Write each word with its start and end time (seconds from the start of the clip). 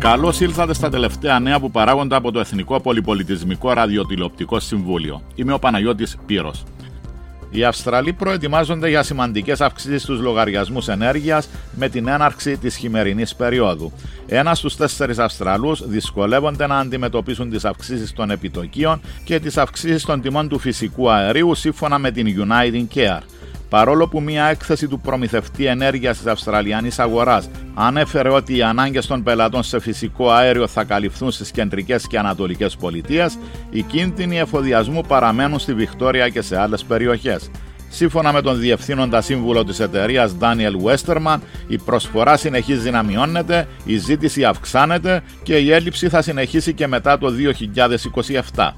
Καλώς 0.00 0.40
ήλθατε 0.40 0.74
στα 0.74 0.88
τελευταία 0.88 1.40
νέα 1.40 1.60
που 1.60 1.70
παράγονται 1.70 2.16
από 2.16 2.32
το 2.32 2.40
Εθνικό 2.40 2.80
Πολυπολιτισμικό 2.80 3.72
Ραδιοτηλεοπτικό 3.72 4.60
Συμβούλιο. 4.60 5.22
Είμαι 5.34 5.52
ο 5.52 5.58
Παναγιώτης 5.58 6.16
Πύρος. 6.26 6.62
Οι 7.50 7.64
Αυστραλοί 7.64 8.12
προετοιμάζονται 8.12 8.88
για 8.88 9.02
σημαντικές 9.02 9.60
αυξήσεις 9.60 10.02
στους 10.02 10.20
λογαριασμούς 10.20 10.88
ενέργειας 10.88 11.48
με 11.76 11.88
την 11.88 12.08
έναρξη 12.08 12.56
της 12.56 12.76
χειμερινής 12.76 13.34
περίοδου. 13.34 13.92
Ένας 14.26 14.58
στους 14.58 14.76
τέσσερις 14.76 15.18
Αυστραλούς 15.18 15.88
δυσκολεύονται 15.88 16.66
να 16.66 16.78
αντιμετωπίσουν 16.78 17.50
τις 17.50 17.64
αυξήσεις 17.64 18.12
των 18.12 18.30
επιτοκίων 18.30 19.00
και 19.24 19.40
τις 19.40 19.56
αυξήσεις 19.56 20.04
των 20.04 20.20
τιμών 20.20 20.48
του 20.48 20.58
φυσικού 20.58 21.10
αερίου 21.10 21.54
σύμφωνα 21.54 21.98
με 21.98 22.10
την 22.10 22.46
United 22.48 22.96
Care 22.96 23.22
παρόλο 23.70 24.08
που 24.08 24.20
μια 24.20 24.44
έκθεση 24.44 24.88
του 24.88 25.00
προμηθευτή 25.00 25.64
ενέργειας 25.66 26.16
της 26.16 26.26
Αυστραλιανής 26.26 26.98
αγοράς 26.98 27.50
ανέφερε 27.74 28.28
ότι 28.28 28.56
οι 28.56 28.62
ανάγκες 28.62 29.06
των 29.06 29.22
πελατών 29.22 29.62
σε 29.62 29.80
φυσικό 29.80 30.30
αέριο 30.30 30.66
θα 30.66 30.84
καλυφθούν 30.84 31.30
στις 31.30 31.50
κεντρικές 31.50 32.06
και 32.06 32.18
ανατολικές 32.18 32.76
πολιτείες, 32.76 33.38
οι 33.70 33.82
κίνδυνοι 33.82 34.38
εφοδιασμού 34.38 35.00
παραμένουν 35.08 35.58
στη 35.58 35.74
Βικτόρια 35.74 36.28
και 36.28 36.42
σε 36.42 36.60
άλλες 36.60 36.84
περιοχές. 36.84 37.50
Σύμφωνα 37.92 38.32
με 38.32 38.42
τον 38.42 38.58
διευθύνοντα 38.58 39.20
σύμβουλο 39.20 39.64
της 39.64 39.80
εταιρείας 39.80 40.36
Daniel 40.40 40.74
Westerman, 40.84 41.38
η 41.68 41.78
προσφορά 41.78 42.36
συνεχίζει 42.36 42.90
να 42.90 43.02
μειώνεται, 43.02 43.68
η 43.84 43.96
ζήτηση 43.96 44.44
αυξάνεται 44.44 45.22
και 45.42 45.56
η 45.56 45.72
έλλειψη 45.72 46.08
θα 46.08 46.22
συνεχίσει 46.22 46.72
και 46.72 46.86
μετά 46.86 47.18
το 47.18 47.32
2027. 48.54 48.74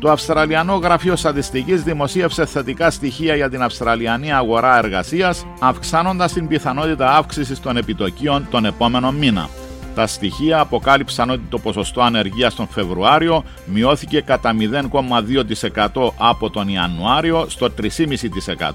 Το 0.00 0.10
Αυστραλιανό 0.10 0.74
Γραφείο 0.74 1.16
Στατιστικής 1.16 1.82
δημοσίευσε 1.82 2.46
θετικά 2.46 2.90
στοιχεία 2.90 3.34
για 3.34 3.50
την 3.50 3.62
Αυστραλιανή 3.62 4.32
αγορά 4.32 4.78
εργασίας, 4.78 5.46
αυξάνοντας 5.60 6.32
την 6.32 6.48
πιθανότητα 6.48 7.16
αύξησης 7.16 7.60
των 7.60 7.76
επιτοκίων 7.76 8.46
τον 8.50 8.64
επόμενο 8.64 9.12
μήνα. 9.12 9.48
Τα 9.94 10.06
στοιχεία 10.06 10.60
αποκάλυψαν 10.60 11.30
ότι 11.30 11.42
το 11.48 11.58
ποσοστό 11.58 12.00
ανεργίας 12.00 12.54
τον 12.54 12.68
Φεβρουάριο 12.68 13.44
μειώθηκε 13.66 14.20
κατά 14.20 14.54
0,2% 15.92 16.12
από 16.18 16.50
τον 16.50 16.68
Ιανουάριο 16.68 17.46
στο 17.48 17.68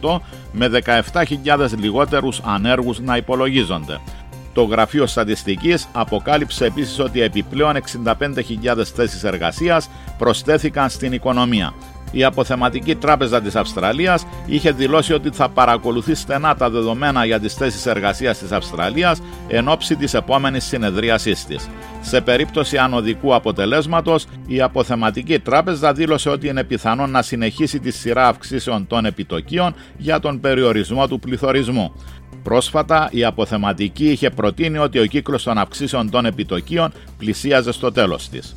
3,5% 0.02 0.20
με 0.52 0.68
17.000 0.68 1.78
λιγότερους 1.80 2.42
ανέργους 2.46 3.00
να 3.00 3.18
υπολογίζονται. 3.18 4.00
Το 4.54 4.64
Γραφείο 4.64 5.08
Στατιστικής 5.08 5.88
αποκάλυψε 5.94 6.66
επίσης 6.66 7.00
ότι 7.00 7.22
επιπλέον 7.22 7.76
65.000 7.76 8.84
θέσεις 8.96 9.24
εργασίας 9.24 9.90
προσθέθηκαν 10.18 10.90
στην 10.90 11.14
οικονομία. 11.14 11.74
Η 12.16 12.24
Αποθεματική 12.24 12.96
Τράπεζα 12.96 13.42
της 13.42 13.56
Αυστραλίας 13.56 14.26
είχε 14.46 14.72
δηλώσει 14.72 15.14
ότι 15.14 15.30
θα 15.32 15.50
παρακολουθεί 15.50 16.16
στενά 16.16 16.56
τα 16.56 16.70
δεδομένα 16.70 17.26
για 17.26 17.40
τις 17.40 17.54
θέσεις 17.54 17.86
εργασίας 17.86 18.38
της 18.38 18.52
Αυστραλίας 18.52 19.22
εν 19.48 19.68
ώψη 19.68 19.96
της 19.96 20.14
επόμενης 20.14 20.64
συνεδρίασής 20.64 21.46
της. 21.46 21.70
Σε 22.02 22.22
περίπτωση 22.22 22.78
ανωδικού 22.78 23.36
αποτελέσματος, 23.36 24.26
η 24.48 24.62
Αποθεματική 24.62 25.40
Τράπεζα 25.40 25.94
δήλωσε 25.94 26.30
ότι 26.30 26.48
είναι 26.48 26.64
πιθανόν 26.64 27.12
να 27.12 27.22
συνεχίσει 27.22 27.80
τη 27.80 27.92
σειρά 27.92 28.28
αυξήσεων 28.28 28.88
των 28.88 29.06
επιτοκίων 29.06 29.76
για 29.98 30.20
τον 30.20 30.40
περιορισμό 30.40 31.08
του 31.08 31.20
πληθωρισμού. 31.20 31.92
Πρόσφατα, 32.44 33.10
η 33.12 33.24
αποθεματική 33.24 34.12
είχε 34.12 34.30
προτείνει 34.30 34.78
ότι 34.78 35.00
ο 35.00 35.06
κύκλος 35.06 35.44
των 35.44 35.58
αυξήσεων 35.58 36.10
των 36.10 36.26
επιτοκίων 36.26 36.92
πλησίαζε 37.18 37.72
στο 37.72 37.92
τέλος 37.92 38.30
της. 38.30 38.56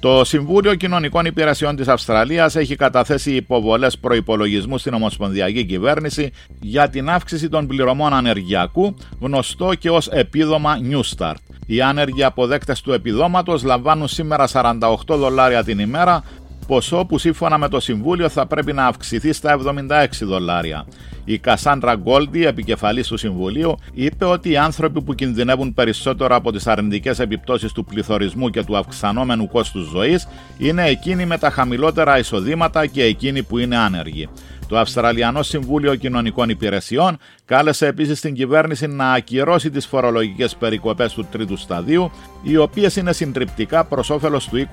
Το 0.00 0.24
Συμβούλιο 0.24 0.74
Κοινωνικών 0.74 1.24
Υπηρεσιών 1.24 1.76
της 1.76 1.88
Αυστραλίας 1.88 2.56
έχει 2.56 2.76
καταθέσει 2.76 3.34
υποβολές 3.34 3.98
προϋπολογισμού 3.98 4.78
στην 4.78 4.94
Ομοσπονδιακή 4.94 5.64
Κυβέρνηση 5.64 6.30
για 6.60 6.88
την 6.88 7.10
αύξηση 7.10 7.48
των 7.48 7.66
πληρωμών 7.66 8.14
ανεργειακού, 8.14 8.94
γνωστό 9.20 9.74
και 9.74 9.90
ως 9.90 10.08
επίδομα 10.08 10.78
New 10.90 11.00
Start. 11.16 11.34
Οι 11.66 11.80
άνεργοι 11.80 12.24
αποδέκτες 12.24 12.80
του 12.80 12.92
επιδόματος 12.92 13.62
λαμβάνουν 13.62 14.08
σήμερα 14.08 14.48
48 14.52 14.96
δολάρια 15.06 15.64
την 15.64 15.78
ημέρα, 15.78 16.22
ποσό 16.66 17.04
που 17.08 17.18
σύμφωνα 17.18 17.58
με 17.58 17.68
το 17.68 17.80
Συμβούλιο 17.80 18.28
θα 18.28 18.46
πρέπει 18.46 18.72
να 18.72 18.86
αυξηθεί 18.86 19.32
στα 19.32 19.58
76 19.90 20.06
δολάρια. 20.20 20.86
Η 21.30 21.38
Κασάντρα 21.38 21.94
Γκόλντι, 21.94 22.46
επικεφαλής 22.46 23.06
του 23.06 23.16
Συμβουλίου, 23.16 23.74
είπε 23.94 24.24
ότι 24.24 24.50
οι 24.50 24.56
άνθρωποι 24.56 25.02
που 25.02 25.14
κινδυνεύουν 25.14 25.74
περισσότερο 25.74 26.36
από 26.36 26.52
τις 26.52 26.66
αρνητικές 26.66 27.18
επιπτώσεις 27.18 27.72
του 27.72 27.84
πληθωρισμού 27.84 28.48
και 28.50 28.64
του 28.64 28.76
αυξανόμενου 28.76 29.48
κόστους 29.48 29.88
ζωής 29.88 30.28
είναι 30.58 30.88
εκείνοι 30.88 31.26
με 31.26 31.38
τα 31.38 31.50
χαμηλότερα 31.50 32.18
εισοδήματα 32.18 32.86
και 32.86 33.02
εκείνοι 33.02 33.42
που 33.42 33.58
είναι 33.58 33.76
άνεργοι. 33.76 34.28
Το 34.68 34.78
Αυστραλιανό 34.78 35.42
Συμβούλιο 35.42 35.94
Κοινωνικών 35.94 36.48
Υπηρεσιών 36.48 37.18
κάλεσε 37.44 37.86
επίσης 37.86 38.20
την 38.20 38.34
κυβέρνηση 38.34 38.86
να 38.86 39.12
ακυρώσει 39.12 39.70
τις 39.70 39.86
φορολογικές 39.86 40.56
περικοπές 40.56 41.12
του 41.12 41.26
τρίτου 41.30 41.56
σταδίου, 41.56 42.10
οι 42.42 42.56
οποίες 42.56 42.96
είναι 42.96 43.12
συντριπτικά 43.12 43.84
προς 43.84 44.10
όφελος 44.10 44.48
του 44.48 44.68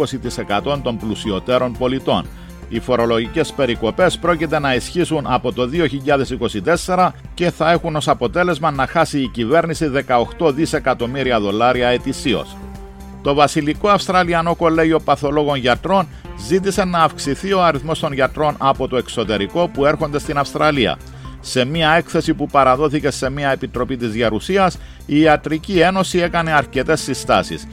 20% 0.63 0.79
των 0.83 0.97
πλουσιωτέρων 0.97 1.75
πολιτών. 1.77 2.25
Οι 2.75 2.79
φορολογικές 2.79 3.53
περικοπές 3.53 4.17
πρόκειται 4.17 4.59
να 4.59 4.75
ισχύσουν 4.75 5.25
από 5.27 5.53
το 5.53 5.69
2024 6.85 7.09
και 7.33 7.51
θα 7.51 7.71
έχουν 7.71 7.95
ως 7.95 8.07
αποτέλεσμα 8.07 8.71
να 8.71 8.87
χάσει 8.87 9.19
η 9.19 9.27
κυβέρνηση 9.27 9.91
18 10.39 10.53
δισεκατομμύρια 10.53 11.39
δολάρια 11.39 11.87
ετησίως. 11.87 12.57
Το 13.21 13.33
Βασιλικό 13.33 13.89
Αυστραλιανό 13.89 14.55
Κολέγιο 14.55 14.99
Παθολόγων 14.99 15.57
Γιατρών 15.57 16.07
ζήτησε 16.47 16.83
να 16.83 16.99
αυξηθεί 16.99 17.53
ο 17.53 17.63
αριθμός 17.63 17.99
των 17.99 18.13
γιατρών 18.13 18.55
από 18.57 18.87
το 18.87 18.97
εξωτερικό 18.97 19.67
που 19.67 19.85
έρχονται 19.85 20.19
στην 20.19 20.37
Αυστραλία. 20.37 20.97
Σε 21.39 21.65
μια 21.65 21.91
έκθεση 21.91 22.33
που 22.33 22.47
παραδόθηκε 22.47 23.09
σε 23.09 23.29
μια 23.29 23.51
επιτροπή 23.51 23.97
της 23.97 24.15
Γερουσίας, 24.15 24.77
η 25.05 25.19
Ιατρική 25.19 25.79
Ένωση 25.79 26.19
έκανε 26.19 26.51
αρκετές 26.51 27.01
συστάσεις. 27.01 27.67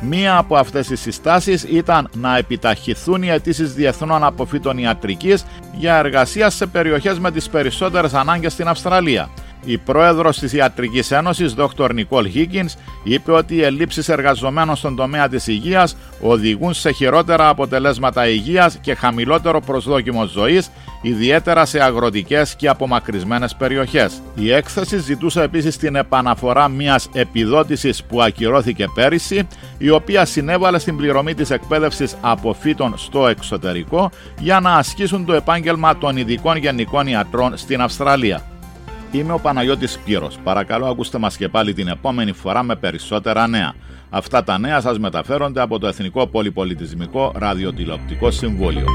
Μία 0.00 0.36
από 0.36 0.56
αυτές 0.56 0.86
τις 0.86 1.00
συστάσεις 1.00 1.62
ήταν 1.62 2.08
να 2.14 2.36
επιταχυθούν 2.36 3.22
οι 3.22 3.28
αιτήσεις 3.28 3.74
διεθνών 3.74 4.24
αποφύτων 4.24 4.78
ιατρικής 4.78 5.44
για 5.72 5.96
εργασία 5.96 6.50
σε 6.50 6.66
περιοχές 6.66 7.18
με 7.18 7.30
τις 7.30 7.48
περισσότερες 7.48 8.14
ανάγκες 8.14 8.52
στην 8.52 8.68
Αυστραλία. 8.68 9.30
Η 9.70 9.78
πρόεδρος 9.78 10.38
της 10.38 10.52
Ιατρικής 10.52 11.10
Ένωσης, 11.10 11.54
Dr. 11.56 11.90
Nicole 11.90 12.26
Higgins, 12.34 12.74
είπε 13.02 13.32
ότι 13.32 13.54
οι 13.54 13.62
ελλείψεις 13.62 14.08
εργαζομένων 14.08 14.76
στον 14.76 14.96
τομέα 14.96 15.28
της 15.28 15.46
υγείας 15.46 15.96
οδηγούν 16.20 16.74
σε 16.74 16.90
χειρότερα 16.90 17.48
αποτελέσματα 17.48 18.28
υγείας 18.28 18.78
και 18.80 18.94
χαμηλότερο 18.94 19.60
προσδόκιμο 19.60 20.24
ζωής, 20.24 20.70
ιδιαίτερα 21.02 21.64
σε 21.64 21.82
αγροτικές 21.82 22.54
και 22.56 22.68
απομακρυσμένες 22.68 23.54
περιοχές. 23.54 24.22
Η 24.34 24.52
έκθεση 24.52 24.98
ζητούσε 24.98 25.42
επίσης 25.42 25.76
την 25.76 25.94
επαναφορά 25.94 26.68
μιας 26.68 27.08
επιδότησης 27.12 28.04
που 28.04 28.22
ακυρώθηκε 28.22 28.86
πέρυσι, 28.94 29.46
η 29.78 29.90
οποία 29.90 30.24
συνέβαλε 30.24 30.78
στην 30.78 30.96
πληρωμή 30.96 31.34
της 31.34 31.50
εκπαίδευσης 31.50 32.16
αποφύτων 32.20 32.94
στο 32.96 33.26
εξωτερικό 33.26 34.10
για 34.38 34.60
να 34.60 34.74
ασκήσουν 34.74 35.24
το 35.24 35.32
επάγγελμα 35.32 35.98
των 35.98 36.16
ειδικών 36.16 36.56
γενικών 36.56 37.06
ιατρών 37.06 37.56
στην 37.56 37.80
Αυστραλία. 37.80 38.42
Είμαι 39.12 39.32
ο 39.32 39.38
Παναγιώτης 39.38 39.98
Πύρος. 39.98 40.38
Παρακαλώ 40.44 40.86
ακούστε 40.86 41.18
μας 41.18 41.36
και 41.36 41.48
πάλι 41.48 41.72
την 41.72 41.88
επόμενη 41.88 42.32
φορά 42.32 42.62
με 42.62 42.76
περισσότερα 42.76 43.46
νέα. 43.46 43.74
Αυτά 44.10 44.44
τα 44.44 44.58
νέα 44.58 44.80
σας 44.80 44.98
μεταφέρονται 44.98 45.60
από 45.60 45.78
το 45.78 45.86
Εθνικό 45.86 46.26
Πολυπολιτισμικό 46.26 47.32
Ραδιοτηλεοπτικό 47.36 48.30
Συμβούλιο. 48.30 48.86